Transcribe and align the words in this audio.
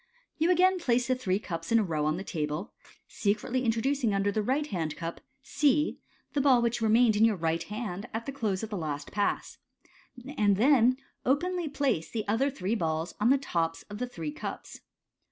—You 0.39 0.49
again 0.49 0.79
place 0.79 1.05
the 1.09 1.13
three 1.13 1.37
cups 1.37 1.71
in 1.71 1.77
a 1.77 1.83
row 1.83 2.07
on 2.07 2.17
the 2.17 2.23
table, 2.23 2.73
secretly 3.07 3.63
introducing 3.63 4.15
under 4.15 4.31
the 4.31 4.41
right 4.41 4.65
hand 4.65 4.95
cup 4.97 5.21
(C) 5.43 5.99
the 6.33 6.41
ball 6.41 6.59
which 6.63 6.81
remained 6.81 7.15
in 7.15 7.23
your 7.23 7.35
right 7.35 7.61
hand 7.61 8.09
at 8.11 8.25
the 8.25 8.31
close 8.31 8.63
of 8.63 8.71
the 8.71 8.77
last 8.77 9.11
Pass, 9.11 9.59
and 10.35 10.57
then 10.57 10.97
openly 11.23 11.69
place 11.69 12.09
the 12.09 12.23
three 12.49 12.73
other 12.73 12.75
balls 12.75 13.13
on 13.19 13.29
the 13.29 13.37
tops 13.37 13.83
of 13.91 13.99
the 13.99 14.07
three 14.07 14.31
cups. 14.31 14.81